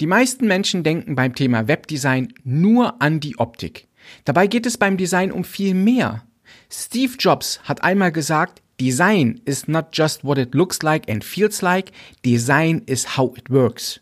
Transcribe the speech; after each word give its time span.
Die 0.00 0.06
meisten 0.06 0.46
Menschen 0.46 0.84
denken 0.84 1.16
beim 1.16 1.34
Thema 1.34 1.66
Webdesign 1.66 2.32
nur 2.44 3.02
an 3.02 3.18
die 3.18 3.36
Optik. 3.38 3.88
Dabei 4.24 4.46
geht 4.46 4.64
es 4.64 4.78
beim 4.78 4.96
Design 4.96 5.32
um 5.32 5.42
viel 5.42 5.74
mehr. 5.74 6.24
Steve 6.70 7.14
Jobs 7.18 7.60
hat 7.64 7.82
einmal 7.82 8.12
gesagt, 8.12 8.62
Design 8.80 9.40
is 9.44 9.66
not 9.66 9.86
just 9.92 10.22
what 10.22 10.38
it 10.38 10.54
looks 10.54 10.82
like 10.82 11.10
and 11.10 11.24
feels 11.24 11.62
like, 11.62 11.90
Design 12.24 12.82
is 12.86 13.16
how 13.16 13.36
it 13.36 13.50
works. 13.50 14.00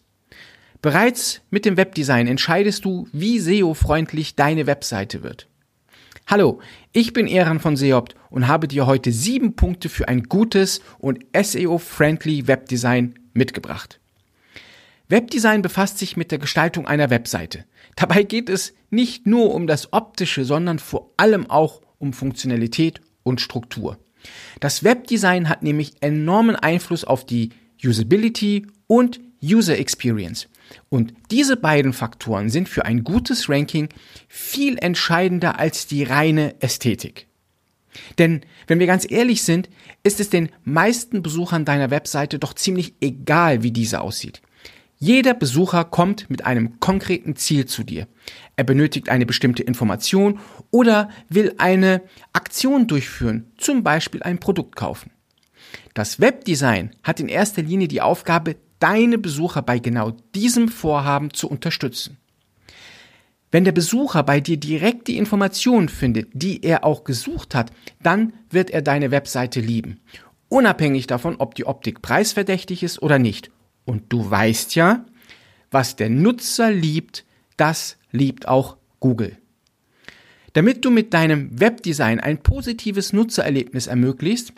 Bereits 0.82 1.40
mit 1.51 1.64
dem 1.64 1.78
Webdesign 1.78 2.26
entscheidest 2.26 2.85
du, 2.85 3.08
wie 3.13 3.38
SEO-freundlich 3.38 4.37
deine 4.37 4.67
Webseite 4.67 5.22
wird. 5.22 5.49
Hallo, 6.26 6.60
ich 6.92 7.15
bin 7.15 7.26
Eran 7.26 7.58
von 7.58 7.76
Seopt 7.76 8.17
und 8.28 8.49
habe 8.49 8.69
dir 8.69 8.87
heute 8.87 9.13
sieben 9.13 9.56
Punkte 9.56 9.88
für 9.88 10.08
ein 10.08 10.24
gutes 10.24 10.83
und 10.99 11.24
SEO-friendly 11.35 12.47
Webdesign 12.49 13.15
mitgebracht. 13.33 13.99
Webdesign 15.09 15.63
befasst 15.63 15.99
sich 15.99 16.16
mit 16.16 16.30
der 16.30 16.38
Gestaltung 16.38 16.87
einer 16.87 17.10
Webseite. 17.10 17.64
Dabei 17.95 18.24
geht 18.24 18.48
es 18.48 18.74
nicht 18.91 19.27
nur 19.27 19.55
um 19.55 19.66
das 19.66 19.92
Optische, 19.92 20.45
sondern 20.45 20.78
vor 20.78 21.12
allem 21.16 21.48
auch 21.48 21.80
um 21.98 22.12
Funktionalität 22.12 23.01
und 23.23 23.41
Struktur. 23.41 23.98
Das 24.61 24.83
Webdesign 24.83 25.48
hat 25.48 25.62
nämlich 25.62 25.95
enormen 26.00 26.56
Einfluss 26.56 27.05
auf 27.05 27.24
die 27.24 27.50
Usability 27.84 28.66
und 28.87 29.20
User 29.42 29.78
Experience. 29.78 30.48
Und 30.88 31.14
diese 31.30 31.56
beiden 31.56 31.92
Faktoren 31.92 32.50
sind 32.50 32.69
für 32.69 32.84
ein 32.84 33.05
gutes 33.05 33.48
Ranking 33.48 33.88
viel 34.27 34.78
entscheidender 34.78 35.61
als 35.61 35.86
die 35.86 36.02
reine 36.02 36.61
Ästhetik. 36.61 37.28
Denn 38.19 38.41
wenn 38.66 38.78
wir 38.78 38.86
ganz 38.86 39.06
ehrlich 39.09 39.42
sind, 39.42 39.70
ist 40.02 40.20
es 40.20 40.28
den 40.28 40.50
meisten 40.64 41.23
Besuchern 41.23 41.64
deiner 41.64 41.91
Webseite 41.91 42.38
doch 42.38 42.55
ziemlich 42.55 42.95
egal, 43.00 43.62
wie 43.62 43.70
diese 43.70 44.00
aussieht. 44.00 44.42
Jeder 44.98 45.34
Besucher 45.34 45.84
kommt 45.84 46.30
mit 46.30 46.46
einem 46.46 46.80
konkreten 46.80 47.36
Ziel 47.36 47.66
zu 47.66 47.84
dir. 47.84 48.06
Er 48.56 48.64
benötigt 48.64 49.11
eine 49.11 49.27
bestimmte 49.27 49.62
Information 49.62 50.41
oder 50.70 51.11
will 51.28 51.55
eine 51.58 52.02
Aktion 52.33 52.86
durchführen, 52.86 53.52
zum 53.58 53.83
Beispiel 53.83 54.22
ein 54.22 54.39
Produkt 54.39 54.74
kaufen. 54.74 55.11
Das 55.92 56.19
Webdesign 56.20 56.92
hat 57.02 57.20
in 57.20 57.28
erster 57.28 57.62
Linie 57.62 57.89
die 57.89 58.00
Aufgabe, 58.00 58.56
deine 58.78 59.19
Besucher 59.19 59.62
bei 59.62 59.78
genau 59.78 60.12
diesem 60.34 60.69
Vorhaben 60.69 61.33
zu 61.33 61.48
unterstützen. 61.48 62.17
Wenn 63.50 63.64
der 63.64 63.72
Besucher 63.72 64.22
bei 64.22 64.41
dir 64.41 64.56
direkt 64.56 65.08
die 65.08 65.19
Informationen 65.19 65.89
findet, 65.89 66.28
die 66.33 66.62
er 66.62 66.84
auch 66.84 67.05
gesucht 67.05 67.55
hat, 67.55 67.70
dann 68.02 68.33
wird 68.50 68.70
er 68.70 68.83
deine 68.83 69.11
Webseite 69.11 69.61
lieben. 69.61 70.00
Unabhängig 70.48 71.06
davon, 71.06 71.36
ob 71.36 71.55
die 71.55 71.67
Optik 71.67 72.02
preisverdächtig 72.02 72.83
ist 72.83 73.02
oder 73.02 73.19
nicht. 73.19 73.50
Und 73.87 74.12
du 74.12 74.31
weißt 74.31 74.75
ja, 74.75 75.06
was 75.70 75.97
der 75.97 76.11
Nutzer 76.11 76.70
liebt, 76.70 77.25
das 77.56 77.97
liebt 78.11 78.47
auch 78.47 78.77
Google. 79.01 79.39
Damit 80.53 80.84
du 80.84 80.91
mit 80.91 81.15
deinem 81.15 81.59
Webdesign 81.59 82.20
ein 82.20 82.42
positives 82.42 83.12
Nutzererlebnis 83.12 83.87
ermöglicht, 83.87 84.53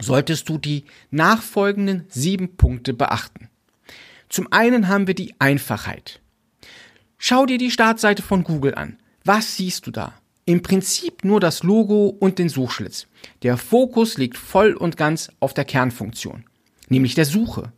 solltest 0.00 0.48
du 0.48 0.58
die 0.58 0.84
nachfolgenden 1.10 2.04
sieben 2.08 2.56
Punkte 2.56 2.92
beachten. 2.92 3.48
Zum 4.28 4.52
einen 4.52 4.88
haben 4.88 5.06
wir 5.06 5.14
die 5.14 5.34
Einfachheit. 5.38 6.20
Schau 7.18 7.46
dir 7.46 7.58
die 7.58 7.70
Startseite 7.70 8.22
von 8.22 8.44
Google 8.44 8.74
an. 8.74 8.98
Was 9.24 9.56
siehst 9.56 9.86
du 9.86 9.90
da? 9.90 10.14
Im 10.44 10.62
Prinzip 10.62 11.24
nur 11.24 11.40
das 11.40 11.62
Logo 11.62 12.08
und 12.08 12.38
den 12.38 12.48
Suchschlitz. 12.48 13.06
Der 13.42 13.56
Fokus 13.56 14.18
liegt 14.18 14.36
voll 14.36 14.74
und 14.74 14.96
ganz 14.96 15.30
auf 15.40 15.54
der 15.54 15.64
Kernfunktion, 15.64 16.44
nämlich 16.88 17.14
der 17.14 17.24
Suche. 17.24 17.72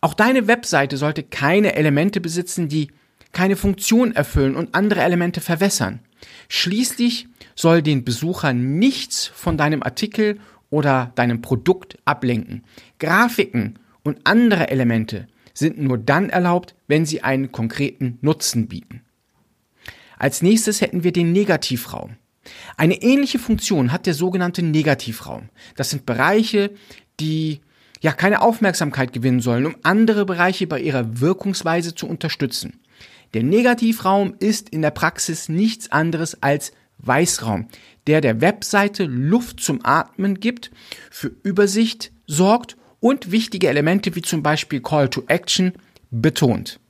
Auch 0.00 0.14
deine 0.14 0.46
Webseite 0.46 0.96
sollte 0.96 1.22
keine 1.22 1.74
Elemente 1.76 2.20
besitzen, 2.20 2.68
die 2.68 2.88
keine 3.32 3.56
Funktion 3.56 4.12
erfüllen 4.12 4.56
und 4.56 4.74
andere 4.74 5.02
Elemente 5.02 5.40
verwässern. 5.40 6.00
Schließlich 6.48 7.28
soll 7.54 7.82
den 7.82 8.04
Besucher 8.04 8.52
nichts 8.52 9.26
von 9.26 9.56
deinem 9.56 9.82
Artikel 9.82 10.40
oder 10.70 11.12
deinem 11.14 11.42
Produkt 11.42 11.98
ablenken. 12.04 12.64
Grafiken 12.98 13.78
und 14.02 14.20
andere 14.24 14.70
Elemente 14.70 15.28
sind 15.52 15.78
nur 15.78 15.98
dann 15.98 16.30
erlaubt, 16.30 16.74
wenn 16.86 17.04
sie 17.04 17.22
einen 17.22 17.52
konkreten 17.52 18.18
Nutzen 18.22 18.68
bieten. 18.68 19.02
Als 20.18 20.42
nächstes 20.42 20.80
hätten 20.80 21.04
wir 21.04 21.12
den 21.12 21.32
Negativraum. 21.32 22.16
Eine 22.76 23.02
ähnliche 23.02 23.38
Funktion 23.38 23.92
hat 23.92 24.06
der 24.06 24.14
sogenannte 24.14 24.62
Negativraum. 24.62 25.50
Das 25.76 25.90
sind 25.90 26.06
Bereiche, 26.06 26.70
die 27.20 27.60
ja 28.00 28.12
keine 28.12 28.42
Aufmerksamkeit 28.42 29.12
gewinnen 29.12 29.40
sollen, 29.40 29.66
um 29.66 29.76
andere 29.82 30.24
Bereiche 30.24 30.66
bei 30.66 30.80
ihrer 30.80 31.20
Wirkungsweise 31.20 31.94
zu 31.94 32.06
unterstützen. 32.08 32.80
Der 33.34 33.42
Negativraum 33.42 34.34
ist 34.38 34.70
in 34.70 34.82
der 34.82 34.90
Praxis 34.90 35.48
nichts 35.48 35.92
anderes 35.92 36.42
als 36.42 36.72
Weißraum, 36.98 37.68
der 38.06 38.20
der 38.20 38.40
Webseite 38.40 39.04
Luft 39.04 39.60
zum 39.60 39.80
Atmen 39.84 40.40
gibt, 40.40 40.70
für 41.10 41.30
Übersicht 41.42 42.12
sorgt 42.26 42.76
und 42.98 43.30
wichtige 43.30 43.68
Elemente 43.68 44.14
wie 44.14 44.22
zum 44.22 44.42
Beispiel 44.42 44.80
Call 44.80 45.08
to 45.08 45.22
Action 45.28 45.72
betont. 46.10 46.80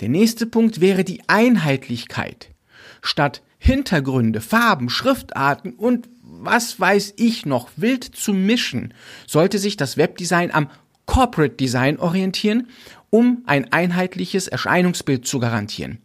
Der 0.00 0.08
nächste 0.08 0.46
Punkt 0.46 0.80
wäre 0.80 1.04
die 1.04 1.22
Einheitlichkeit. 1.26 2.50
Statt 3.02 3.42
Hintergründe, 3.58 4.40
Farben, 4.40 4.90
Schriftarten 4.90 5.72
und 5.74 6.08
was 6.46 6.80
weiß 6.80 7.14
ich 7.16 7.44
noch 7.44 7.68
wild 7.76 8.04
zu 8.04 8.32
mischen, 8.32 8.94
sollte 9.26 9.58
sich 9.58 9.76
das 9.76 9.96
Webdesign 9.96 10.50
am 10.50 10.70
Corporate 11.04 11.56
Design 11.56 11.98
orientieren, 11.98 12.68
um 13.10 13.42
ein 13.46 13.72
einheitliches 13.72 14.48
Erscheinungsbild 14.48 15.26
zu 15.26 15.38
garantieren. 15.38 16.02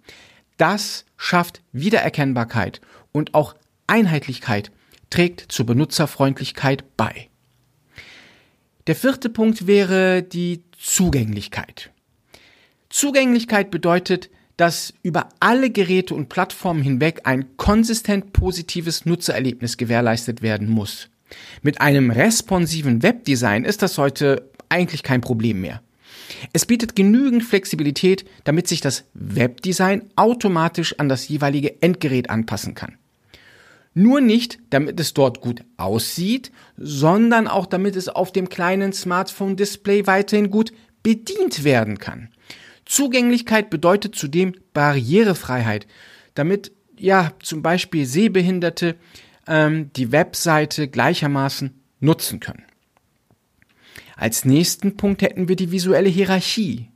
Das 0.57 1.06
schafft 1.18 1.62
Wiedererkennbarkeit 1.72 2.81
und 3.12 3.34
auch 3.34 3.56
Einheitlichkeit 3.88 4.72
trägt 5.09 5.51
zur 5.51 5.66
Benutzerfreundlichkeit 5.66 6.84
bei. 6.97 7.30
Der 8.88 8.96
vierte 8.96 9.30
Punkt 9.30 9.68
wäre 9.68 10.24
die 10.24 10.63
Zugänglichkeit. 10.78 11.91
Zugänglichkeit 12.90 13.72
bedeutet, 13.72 14.30
dass 14.62 14.94
über 15.02 15.30
alle 15.40 15.72
Geräte 15.72 16.14
und 16.14 16.30
Plattformen 16.30 16.84
hinweg 16.84 17.22
ein 17.24 17.58
konsistent 17.58 18.32
positives 18.32 19.08
Nutzererlebnis 19.08 19.76
gewährleistet 19.76 20.44
werden 20.44 20.70
muss. 20.70 21.10
Mit 21.64 21.82
einem 21.82 22.12
responsiven 22.12 23.02
Webdesign 23.02 23.66
ist 23.66 23.82
das 23.82 23.98
heute 23.98 24.52
eigentlich 24.70 25.02
kein 25.02 25.22
Problem 25.22 25.62
mehr. 25.62 25.82
Es 26.54 26.68
bietet 26.68 26.96
genügend 26.96 27.44
Flexibilität, 27.44 28.24
damit 28.44 28.68
sich 28.68 28.82
das 28.82 29.06
Webdesign 29.16 30.04
automatisch 30.16 30.94
an 31.00 31.10
das 31.10 31.28
jeweilige 31.28 31.82
Endgerät 31.82 32.30
anpassen 32.30 32.76
kann. 32.76 33.00
Nur 33.96 34.22
nicht, 34.22 34.60
damit 34.70 35.00
es 35.00 35.16
dort 35.16 35.42
gut 35.42 35.64
aussieht, 35.78 36.52
sondern 36.78 37.48
auch 37.48 37.66
damit 37.66 37.96
es 37.96 38.10
auf 38.10 38.32
dem 38.32 38.48
kleinen 38.48 38.94
Smartphone-Display 38.94 40.06
weiterhin 40.06 40.52
gut 40.52 40.72
bedient 41.02 41.64
werden 41.64 41.98
kann. 41.98 42.30
Zugänglichkeit 42.91 43.69
bedeutet 43.69 44.16
zudem 44.16 44.53
Barrierefreiheit, 44.74 45.88
damit 46.34 46.74
ja 46.97 47.31
zum 47.41 47.62
Beispiel 47.62 48.06
Sehbehinderte 48.06 48.97
ähm, 49.47 49.91
die 49.96 50.12
Webseite 50.12 50.90
gleichermaßen 50.90 51.72
nutzen 52.01 52.41
können. 52.41 52.66
Als 54.18 54.44
nächsten 54.44 54.97
Punkt 54.97 55.22
hätten 55.22 55.47
wir 55.47 55.56
die 55.56 55.72
visuelle 55.72 56.09
Hierarchie. 56.09 56.90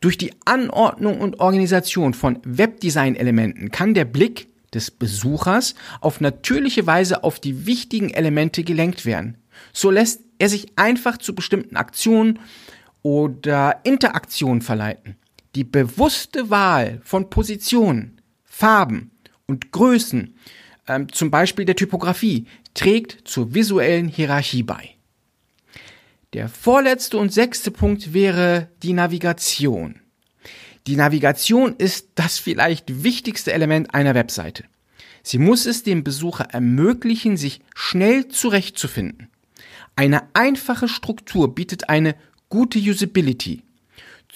Durch 0.00 0.16
die 0.16 0.32
Anordnung 0.46 1.20
und 1.20 1.38
Organisation 1.38 2.14
von 2.14 2.38
Webdesign-Elementen 2.42 3.70
kann 3.70 3.92
der 3.92 4.06
Blick 4.06 4.48
des 4.72 4.90
Besuchers 4.90 5.74
auf 6.00 6.22
natürliche 6.22 6.86
Weise 6.86 7.24
auf 7.24 7.40
die 7.40 7.66
wichtigen 7.66 8.08
Elemente 8.08 8.64
gelenkt 8.64 9.04
werden. 9.04 9.36
So 9.74 9.90
lässt 9.90 10.22
er 10.38 10.48
sich 10.48 10.68
einfach 10.76 11.18
zu 11.18 11.34
bestimmten 11.34 11.76
Aktionen 11.76 12.38
oder 13.02 13.80
Interaktionen 13.84 14.62
verleiten. 14.62 15.16
Die 15.56 15.64
bewusste 15.64 16.50
Wahl 16.50 17.00
von 17.02 17.30
Positionen, 17.30 18.20
Farben 18.44 19.10
und 19.46 19.72
Größen, 19.72 20.36
ähm, 20.86 21.10
zum 21.10 21.30
Beispiel 21.30 21.64
der 21.64 21.76
Typografie, 21.76 22.46
trägt 22.74 23.26
zur 23.26 23.54
visuellen 23.54 24.06
Hierarchie 24.06 24.62
bei. 24.62 24.90
Der 26.34 26.50
vorletzte 26.50 27.16
und 27.16 27.32
sechste 27.32 27.70
Punkt 27.70 28.12
wäre 28.12 28.68
die 28.82 28.92
Navigation. 28.92 30.00
Die 30.86 30.96
Navigation 30.96 31.74
ist 31.76 32.10
das 32.16 32.38
vielleicht 32.38 33.02
wichtigste 33.02 33.54
Element 33.54 33.94
einer 33.94 34.14
Webseite. 34.14 34.64
Sie 35.22 35.38
muss 35.38 35.64
es 35.64 35.82
dem 35.82 36.04
Besucher 36.04 36.50
ermöglichen, 36.50 37.38
sich 37.38 37.62
schnell 37.74 38.28
zurechtzufinden. 38.28 39.30
Eine 39.96 40.28
einfache 40.34 40.86
Struktur 40.86 41.54
bietet 41.54 41.88
eine 41.88 42.14
gute 42.50 42.78
Usability. 42.78 43.62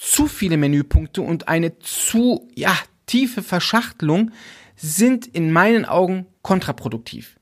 Zu 0.03 0.25
viele 0.25 0.57
Menüpunkte 0.57 1.21
und 1.21 1.47
eine 1.47 1.77
zu, 1.77 2.49
ja, 2.55 2.75
tiefe 3.05 3.43
Verschachtelung 3.43 4.31
sind 4.75 5.27
in 5.27 5.51
meinen 5.51 5.85
Augen 5.85 6.25
kontraproduktiv. 6.41 7.39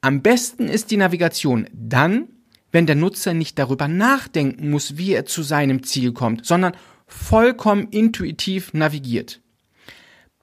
Am 0.00 0.22
besten 0.22 0.68
ist 0.68 0.90
die 0.90 0.96
Navigation 0.96 1.68
dann, 1.74 2.28
wenn 2.72 2.86
der 2.86 2.96
Nutzer 2.96 3.34
nicht 3.34 3.58
darüber 3.58 3.86
nachdenken 3.86 4.70
muss, 4.70 4.96
wie 4.96 5.12
er 5.12 5.26
zu 5.26 5.42
seinem 5.42 5.82
Ziel 5.82 6.12
kommt, 6.12 6.46
sondern 6.46 6.74
vollkommen 7.06 7.88
intuitiv 7.90 8.72
navigiert. 8.72 9.42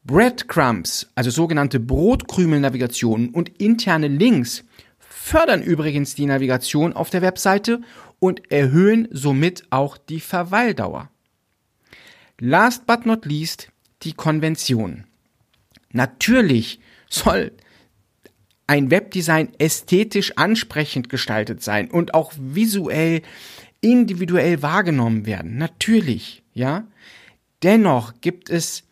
Breadcrumbs, 0.04 1.12
also 1.16 1.32
sogenannte 1.32 1.80
Brotkrümelnavigationen 1.80 3.30
und 3.30 3.50
interne 3.60 4.10
Links 4.10 4.64
fördern 5.00 5.64
übrigens 5.64 6.14
die 6.14 6.28
Navigation 6.28 6.94
auf 6.94 7.10
der 7.10 7.24
Webseite 7.24 7.82
und 8.20 8.52
erhöhen 8.52 9.08
somit 9.12 9.66
auch 9.72 9.98
die 9.98 10.20
Verweildauer. 10.20 11.11
Last 12.44 12.88
but 12.88 13.06
not 13.06 13.26
least 13.26 13.72
die 14.02 14.14
Konvention. 14.14 15.04
Natürlich 15.92 16.80
soll 17.08 17.52
ein 18.66 18.90
Webdesign 18.90 19.50
ästhetisch 19.60 20.36
ansprechend 20.38 21.08
gestaltet 21.08 21.62
sein 21.62 21.92
und 21.92 22.16
auch 22.16 22.34
visuell 22.36 23.22
individuell 23.80 24.64
wahrgenommen 24.64 25.28
werden. 25.28 25.58
Natürlich, 25.58 26.42
ja. 26.56 26.88
Dennoch 27.62 28.14
gibt 28.22 28.50
es 28.50 28.86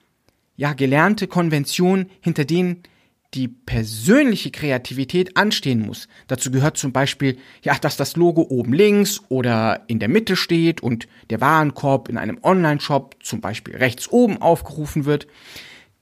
ja 0.56 0.74
gelernte 0.74 1.26
Konventionen, 1.26 2.12
hinter 2.22 2.46
denen 2.46 2.84
die 3.34 3.48
persönliche 3.48 4.50
Kreativität 4.50 5.38
anstehen 5.38 5.86
muss. 5.86 6.08
Dazu 6.28 6.50
gehört 6.50 6.78
zum 6.78 6.92
Beispiel, 6.92 7.38
ja, 7.62 7.78
dass 7.78 7.96
das 7.96 8.16
Logo 8.16 8.42
oben 8.50 8.74
links 8.74 9.22
oder 9.30 9.84
in 9.88 10.00
der 10.00 10.10
Mitte 10.10 10.36
steht 10.36 10.82
und 10.82 11.08
der 11.30 11.40
Warenkorb 11.40 12.10
in 12.10 12.18
einem 12.18 12.40
Online-Shop 12.42 13.18
zum 13.22 13.40
Beispiel 13.40 13.76
rechts 13.76 14.10
oben 14.10 14.42
aufgerufen 14.42 15.06
wird. 15.06 15.28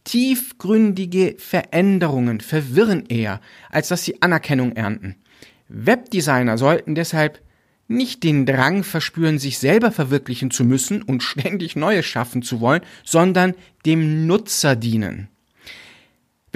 Tiefgründige 0.06 1.36
Veränderungen 1.38 2.40
verwirren 2.40 3.06
eher, 3.08 3.42
als 3.70 3.90
dass 3.90 4.06
sie 4.06 4.22
Anerkennung 4.22 4.72
ernten. 4.72 5.18
Webdesigner 5.68 6.58
sollten 6.58 6.96
deshalb 6.96 7.42
nicht 7.90 8.24
den 8.24 8.46
Drang 8.46 8.84
verspüren, 8.84 9.38
sich 9.38 9.60
selber 9.60 9.92
verwirklichen 9.92 10.50
zu 10.50 10.64
müssen 10.64 11.02
und 11.02 11.24
ständig 11.24 11.76
Neues 11.76 12.06
schaffen 12.06 12.42
zu 12.42 12.62
wollen, 12.62 12.82
sondern 13.04 13.54
dem 13.86 14.28
Nutzer 14.28 14.78
dienen. 14.78 15.30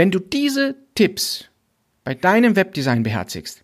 Wenn 0.01 0.09
du 0.09 0.17
diese 0.17 0.77
Tipps 0.95 1.45
bei 2.03 2.15
deinem 2.15 2.55
Webdesign 2.55 3.03
beherzigst, 3.03 3.63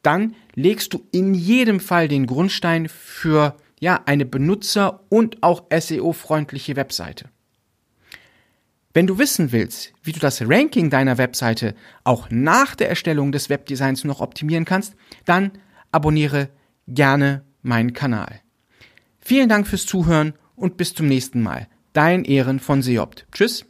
dann 0.00 0.34
legst 0.54 0.94
du 0.94 1.06
in 1.12 1.34
jedem 1.34 1.78
Fall 1.78 2.08
den 2.08 2.24
Grundstein 2.24 2.88
für 2.88 3.58
ja, 3.80 4.00
eine 4.06 4.24
benutzer- 4.24 5.04
und 5.10 5.42
auch 5.42 5.64
SEO-freundliche 5.70 6.76
Webseite. 6.76 7.28
Wenn 8.94 9.06
du 9.06 9.18
wissen 9.18 9.52
willst, 9.52 9.92
wie 10.02 10.12
du 10.12 10.20
das 10.20 10.40
Ranking 10.48 10.88
deiner 10.88 11.18
Webseite 11.18 11.74
auch 12.02 12.30
nach 12.30 12.74
der 12.76 12.88
Erstellung 12.88 13.30
des 13.30 13.50
Webdesigns 13.50 14.04
noch 14.04 14.22
optimieren 14.22 14.64
kannst, 14.64 14.96
dann 15.26 15.52
abonniere 15.92 16.48
gerne 16.88 17.44
meinen 17.60 17.92
Kanal. 17.92 18.40
Vielen 19.20 19.50
Dank 19.50 19.66
fürs 19.66 19.84
Zuhören 19.84 20.32
und 20.56 20.78
bis 20.78 20.94
zum 20.94 21.08
nächsten 21.08 21.42
Mal. 21.42 21.68
Dein 21.92 22.24
Ehren 22.24 22.58
von 22.58 22.80
Seopt. 22.80 23.26
Tschüss. 23.32 23.66